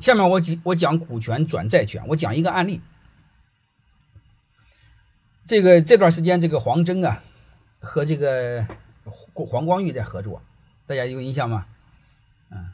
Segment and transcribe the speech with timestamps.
[0.00, 2.80] 下面我讲我讲股权转债权，我讲一个案例。
[5.44, 7.22] 这个这段时间，这个黄峥啊
[7.80, 8.66] 和这个
[9.34, 10.42] 黄光裕在合作，
[10.86, 11.66] 大家有印象吗？
[12.50, 12.70] 嗯，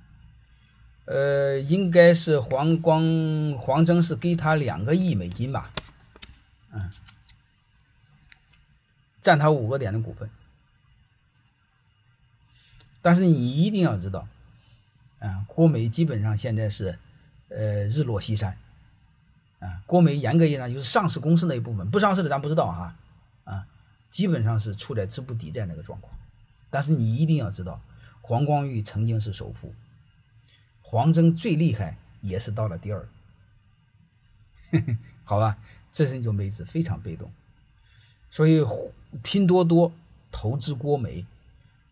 [1.07, 5.70] 呃，应该是黄光黄峥是给他两个亿美金吧？
[6.70, 6.90] 嗯，
[9.20, 10.30] 占他五个点的股份。
[13.02, 14.29] 但是你一定要知道，
[15.20, 16.98] 嗯，国美基本上现在是
[17.49, 18.57] 呃日落西山。
[19.59, 22.95] 啊，国美严格意义上就是上市公司那一部分，不上市的咱不知道啊，
[23.45, 23.67] 啊，
[24.11, 26.13] 基本上是处在资不抵债那个状况。
[26.68, 27.81] 但是你一定要知道，
[28.21, 29.75] 黄光裕曾经是首富，
[30.82, 33.09] 黄峥最厉害也是到了第二，
[35.25, 35.56] 好吧，
[35.91, 37.33] 这是一种位置非常被动。
[38.31, 38.62] 所以
[39.23, 39.91] 拼多多
[40.31, 41.25] 投资国美，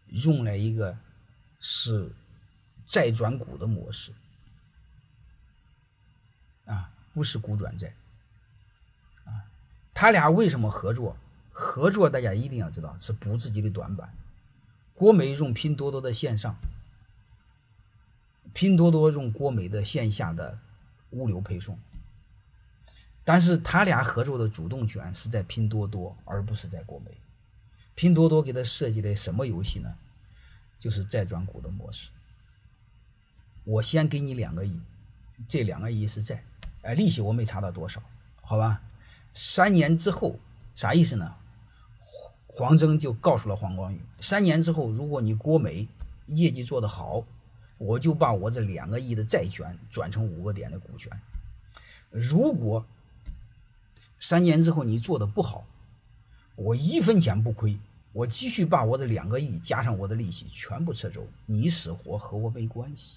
[0.09, 0.95] 用了一个
[1.61, 2.11] 是
[2.87, 4.13] 债转股的模式，
[6.67, 6.91] 啊。
[7.15, 7.95] 不是股转债，
[9.25, 9.47] 啊，
[9.95, 11.17] 他俩为什么合作？
[11.53, 14.13] 合作大家一定要知道是补自己的短板。
[14.95, 16.57] 国美用拼多多的线上，
[18.53, 20.59] 拼多多用国美的线下的
[21.11, 21.79] 物流配送，
[23.23, 27.13] 但是他俩合作的主动权是在拼多多，而不是在国美。
[27.95, 29.95] 拼多多给他设计的什么游戏呢？
[30.81, 32.11] 就是债转股的模式。
[33.63, 34.81] 我先给你两个亿，
[35.47, 36.43] 这两个亿是债。
[36.85, 38.03] 哎，利息我没查到多少，
[38.43, 38.81] 好吧？
[39.33, 40.37] 三年之后
[40.75, 41.35] 啥意思呢？
[42.47, 45.89] 黄峥就告诉了黄光裕，三年之后，如果你国美
[46.27, 47.25] 业绩做得好，
[47.79, 51.11] 我就把我这两个亿的债权转成五个点的股权；
[52.11, 52.87] 如果
[54.21, 55.67] 三年之后你做的不好，
[56.55, 57.77] 我一分钱不亏，
[58.13, 63.17] 我继续把我的两个亿加上我的利息全部撤走，你死活和我没关系。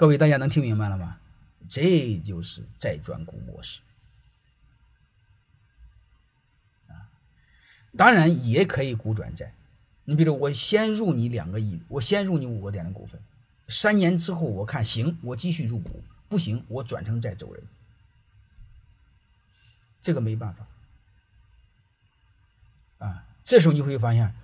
[0.00, 1.18] 各位，大家能听明白了吗？
[1.68, 3.82] 这就是债转股模式
[6.88, 7.04] 啊！
[7.98, 9.52] 当然也可以股转债。
[10.06, 13.20] 你比如，我先入你两个亿，我先入你五个点的股份，
[13.68, 15.90] 三年之后我看行，我继续入股；
[16.30, 17.62] 不行，我转成债走人。
[20.00, 20.66] 这个没办法
[23.06, 23.26] 啊！
[23.44, 24.34] 这时候你会发现，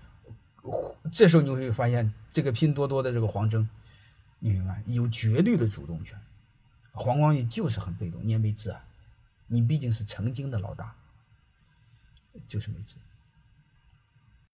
[1.10, 3.66] 这时候你会发现，这个拼多多的这个黄峥。
[4.38, 4.82] 你明白？
[4.86, 6.18] 有绝对的主动权，
[6.92, 8.20] 黄光裕就是很被动。
[8.24, 8.84] 你也没治啊，
[9.46, 10.94] 你毕竟是曾经的老大，
[12.46, 12.96] 就是没治。